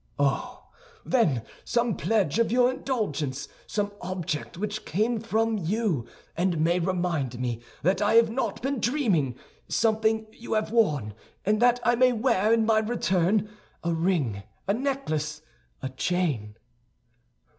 "Oh, 0.17 0.67
then, 1.05 1.43
some 1.63 1.95
pledge 1.95 2.39
of 2.39 2.51
your 2.51 2.71
indulgence, 2.71 3.47
some 3.67 3.91
object 4.01 4.57
which 4.57 4.83
came 4.83 5.19
from 5.19 5.59
you, 5.59 6.07
and 6.35 6.59
may 6.59 6.79
remind 6.79 7.39
me 7.39 7.61
that 7.83 8.01
I 8.01 8.15
have 8.15 8.31
not 8.31 8.63
been 8.63 8.79
dreaming; 8.79 9.37
something 9.67 10.25
you 10.31 10.53
have 10.55 10.71
worn, 10.71 11.13
and 11.45 11.61
that 11.61 11.79
I 11.83 11.93
may 11.93 12.13
wear 12.13 12.51
in 12.51 12.65
my 12.65 12.81
turn—a 12.81 13.93
ring, 13.93 14.41
a 14.67 14.73
necklace, 14.73 15.43
a 15.83 15.89
chain." 15.89 16.57